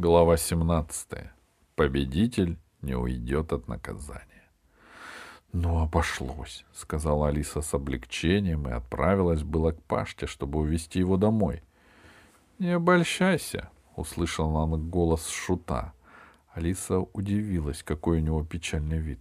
[0.00, 1.08] Глава 17.
[1.74, 4.48] Победитель не уйдет от наказания.
[5.52, 11.64] «Ну, обошлось»,— сказала Алиса с облегчением и отправилась было к Паште, чтобы увезти его домой.
[12.60, 15.92] «Не обольщайся»,— услышала она голос Шута.
[16.54, 19.18] Алиса удивилась, какой у него печальный вид.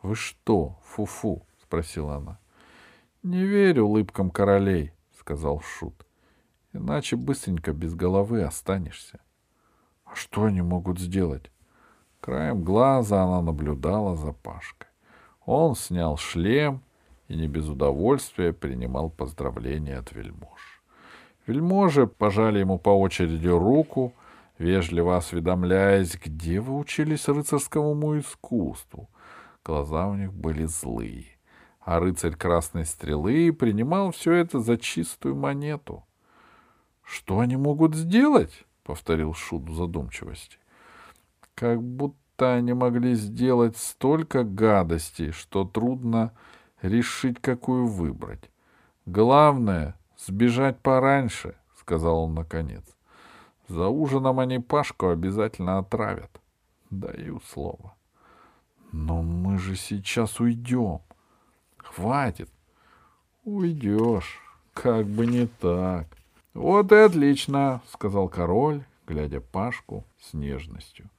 [0.00, 2.38] «Вы что, фу-фу?»— спросила она.
[3.22, 6.06] «Не верю улыбкам королей»,— сказал Шут.
[6.72, 9.20] «Иначе быстренько без головы останешься».
[10.10, 11.50] «А что они могут сделать?»
[12.20, 14.88] Краем глаза она наблюдала за Пашкой.
[15.44, 16.82] Он снял шлем
[17.28, 20.82] и не без удовольствия принимал поздравления от вельмож.
[21.46, 24.12] Вельможи пожали ему по очереди руку,
[24.58, 29.08] вежливо осведомляясь, где вы учились рыцарскому искусству.
[29.64, 31.38] Глаза у них были злые,
[31.80, 36.04] а рыцарь Красной Стрелы принимал все это за чистую монету.—
[37.02, 40.56] Что они могут сделать?— повторил Шут в задумчивости.
[41.54, 46.32] Как будто они могли сделать столько гадостей, что трудно
[46.80, 48.50] решить, какую выбрать.
[49.04, 52.82] Главное— сбежать пораньше,— сказал он наконец.
[53.68, 56.40] За ужином они Пашку обязательно отравят.
[56.88, 57.94] Даю слово.
[58.90, 61.00] Но мы же сейчас уйдем.
[61.76, 62.48] Хватит.
[63.44, 64.40] Уйдешь.
[64.72, 66.06] Как бы не так.
[66.54, 71.10] Вот и отлично, сказал король, глядя Пашку с нежностью.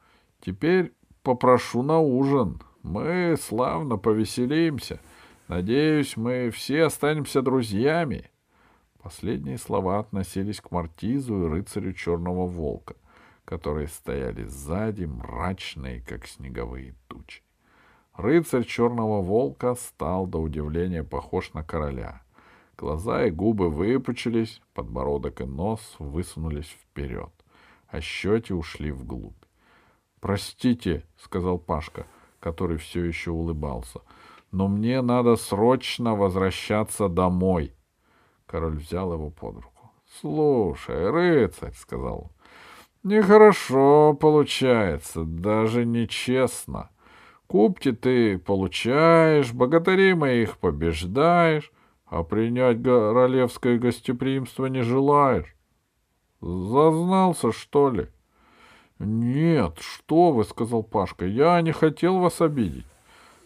[0.41, 2.61] Теперь попрошу на ужин.
[2.83, 4.99] Мы славно повеселимся.
[5.47, 8.29] Надеюсь, мы все останемся друзьями.
[9.01, 12.95] Последние слова относились к Мартизу и рыцарю Черного Волка,
[13.45, 17.41] которые стояли сзади, мрачные, как снеговые тучи.
[18.13, 22.21] Рыцарь Черного Волка стал до удивления похож на короля.
[22.79, 27.29] Глаза и губы выпучились, подбородок и нос высунулись вперед,
[27.89, 29.43] а щеки ушли вглубь.
[30.21, 32.05] «Простите»,— сказал Пашка,
[32.39, 33.99] который все еще улыбался,—
[34.53, 37.73] «но мне надо срочно возвращаться домой».
[38.45, 39.91] Король взял его под руку.
[40.21, 42.31] «Слушай, рыцарь»,— сказал он,—
[43.03, 46.91] «нехорошо получается, даже нечестно.
[47.45, 51.73] Кубки ты получаешь, богатырей моих побеждаешь,
[52.09, 55.55] а принять королевское гостеприимство не желаешь.
[56.41, 58.07] Зазнался, что ли?»
[58.99, 62.85] «Нет, что вы»,— сказал Пашка,— «я не хотел вас обидеть».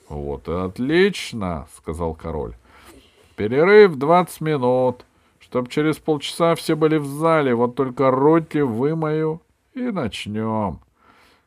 [0.09, 2.55] «Вот и отлично»,— сказал король.
[3.35, 5.05] «Перерыв двадцать минут,
[5.39, 9.41] чтоб через полчаса все были в зале, вот только роти вымою
[9.73, 10.79] и начнем».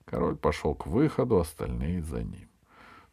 [0.05, 2.49] Король пошел к выходу, остальные за ним.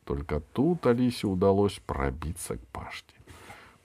[0.06, 3.16] Только тут Алисе удалось пробиться к Пашке.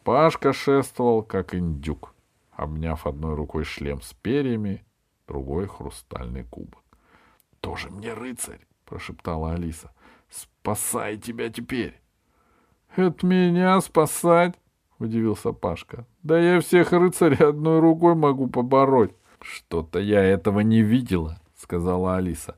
[0.08, 2.14] Пашка шествовал, как индюк,
[2.52, 4.82] обняв одной рукой шлем с перьями,
[5.26, 6.82] другой— хрустальный кубок.—
[7.60, 9.92] Тоже мне рыцарь,— прошептала Алиса.—
[10.30, 12.00] Спасай тебя теперь.—
[12.96, 14.54] Это меня спасать?—
[14.98, 21.38] удивился Пашка.— Да я всех рыцарей одной рукой могу побороть.— Что-то я этого не видела,—
[21.54, 22.56] сказала Алиса.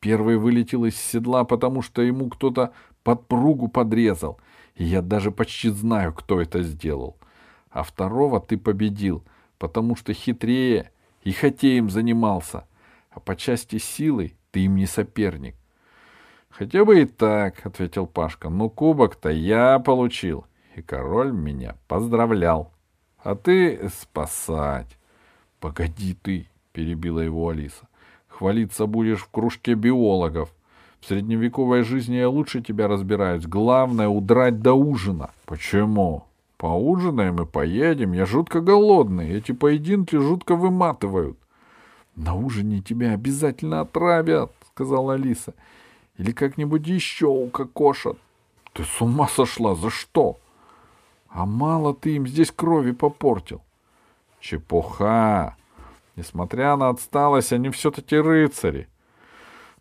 [0.00, 2.72] Первый вылетел из седла, потому что ему кто-то
[3.06, 4.40] подпругу подрезал,
[4.74, 7.16] и я даже почти знаю, кто это сделал.
[7.70, 9.22] А второго ты победил,
[9.58, 10.90] потому что хитрее
[11.22, 12.66] и хотеем занимался—
[13.16, 15.56] а по части силы ты им не соперник.—
[16.50, 22.72] Хотя бы и так,— ответил Пашка,— но кубок-то я получил, и король меня поздравлял.
[23.18, 24.98] А ты спасать.—
[25.60, 27.88] Погоди ты,— перебила его Алиса,—
[28.28, 30.54] хвалиться будешь в кружке биологов.
[31.00, 33.46] В средневековой жизни я лучше тебя разбираюсь.
[33.46, 36.24] Главное— удрать до ужина.— Почему?
[36.56, 38.12] Поужинаем и поедем.
[38.12, 39.30] Я жутко голодный.
[39.30, 41.38] Эти поединки жутко выматывают.
[42.16, 45.54] На ужине тебя обязательно отравят, сказала Алиса.
[46.16, 48.16] Или как-нибудь еще укокошат.
[48.72, 49.74] Ты с ума сошла?
[49.74, 50.38] За что?
[51.28, 53.60] А мало ты им здесь крови попортил.
[54.40, 55.56] Чепуха.
[56.16, 58.88] Несмотря на отсталость, они все-таки рыцари.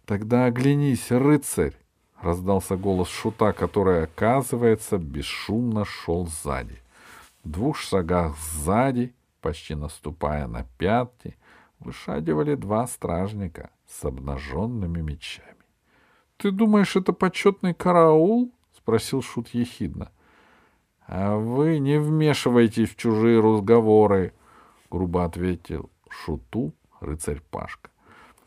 [0.05, 1.73] Тогда оглянись, рыцарь,
[2.21, 6.79] раздался голос шута, который, оказывается, бесшумно шел сзади.
[7.43, 11.35] В двух шагах сзади, почти наступая на пятки,
[11.79, 15.55] вышагивали два стражника с обнаженными мечами.—
[16.37, 20.11] Ты думаешь, это почетный караул?— спросил Шут ехидно.—
[21.07, 24.33] А вы не вмешивайтесь в чужие разговоры,—
[24.91, 27.89] грубо ответил Шуту рыцарь Пашка.—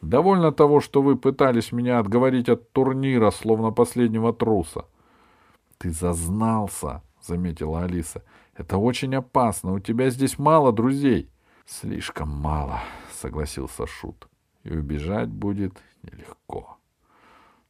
[0.01, 4.85] Довольно того, что вы пытались меня отговорить от турнира, словно последнего труса.—
[5.79, 8.23] Ты зазнался,— заметила Алиса.—
[8.57, 9.73] Это очень опасно.
[9.73, 11.31] У тебя здесь мало друзей.—
[11.67, 12.81] Слишком мало,
[13.13, 14.29] согласился Шут.
[14.65, 16.79] и убежать будет нелегко.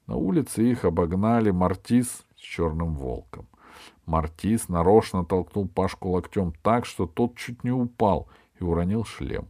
[0.07, 3.47] На улице их обогнали Мартис с черным волком.
[4.07, 8.29] Мартис нарочно толкнул Пашку локтем так, что тот чуть не упал
[8.59, 9.49] и уронил шлем.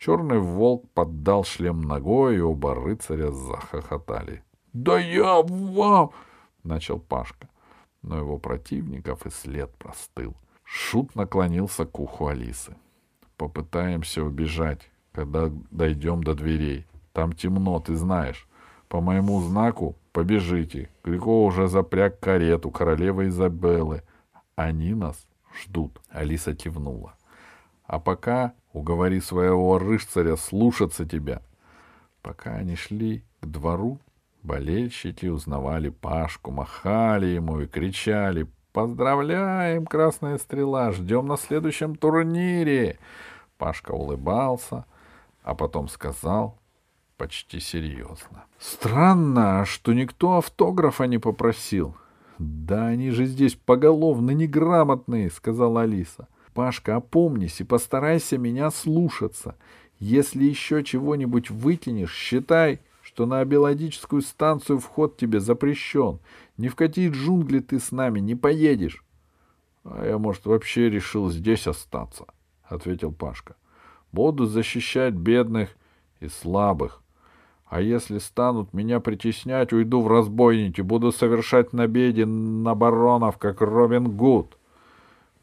[0.00, 4.42] Черный волк поддал шлем ногой, и оба рыцаря захохотали.—
[4.72, 6.12] Да я вам!—
[6.64, 7.50] начал Пашка.
[8.00, 10.34] Но его противников и след простыл.
[10.64, 12.74] Шут наклонился к уху Алисы.—
[13.36, 16.86] Попытаемся убежать, когда дойдем до дверей.
[17.12, 18.48] Там темно, ты знаешь.
[18.88, 20.88] По моему знаку побежите.
[21.04, 24.02] Григо уже запряг карету королевы Изабеллы.
[24.56, 25.26] Они нас
[25.62, 26.00] ждут.
[26.08, 27.16] Алиса кивнула.
[27.84, 31.42] А пока уговори своего рыцаря слушаться тебя.
[32.22, 33.98] Пока они шли к двору,
[34.42, 40.92] болельщики узнавали Пашку, махали ему и кричали «Поздравляем, Красная Стрела!
[40.92, 42.98] Ждем на следующем турнире!»
[43.58, 44.84] Пашка улыбался,
[45.42, 46.56] а потом сказал
[47.16, 48.44] почти серьезно.
[48.58, 51.96] «Странно, что никто автографа не попросил».
[52.38, 56.26] «Да они же здесь поголовно неграмотные»,— сказала Алиса.
[56.54, 59.56] «Пашка, опомнись и постарайся меня слушаться.
[59.98, 66.18] Если еще чего-нибудь вытянешь, считай, что на биологическую станцию вход тебе запрещен.
[66.56, 69.04] Ни в какие джунгли ты с нами не поедешь».
[69.84, 72.26] «А я, может, вообще решил здесь остаться»,—
[72.64, 73.56] ответил Пашка.
[74.12, 75.70] «Буду защищать бедных
[76.18, 77.02] и слабых.
[77.66, 84.16] А если станут меня притеснять, уйду в разбойники, буду совершать набеги на баронов, как Робин
[84.16, 84.56] Гуд.—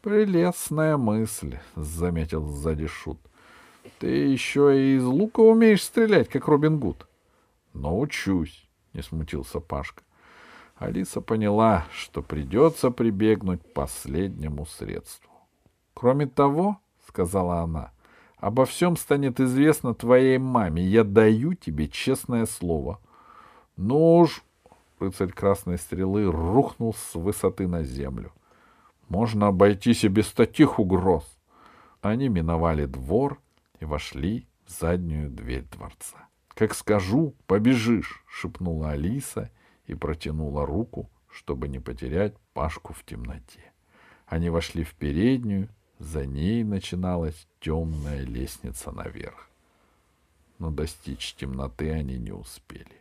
[0.02, 3.18] Прелестная мысль,— заметил сзади Шут.—
[3.98, 7.08] Ты еще и из лука умеешь стрелять, как Робин Гуд.—
[7.74, 10.02] Научусь,— не смутился Пашка.
[10.76, 15.32] Алиса поняла, что придется прибегнуть к последнему средству.—
[15.94, 16.78] Кроме того,—
[17.08, 17.90] сказала она,—
[18.38, 20.80] Обо всем станет известно твоей маме.
[20.80, 23.00] Я даю тебе честное слово.
[23.76, 24.44] Ну уж,
[25.00, 28.32] рыцарь красной стрелы рухнул с высоты на землю.
[29.08, 31.24] Можно обойтись и без таких угроз.
[32.00, 33.40] Они миновали двор
[33.80, 36.28] и вошли в заднюю дверь дворца.
[36.48, 39.50] Как скажу, побежишь, шепнула Алиса
[39.86, 43.72] и протянула руку, чтобы не потерять Пашку в темноте.
[44.26, 45.68] Они вошли в переднюю,
[45.98, 49.48] за ней начиналась темная лестница наверх.
[50.58, 53.00] Но достичь темноты они не успели.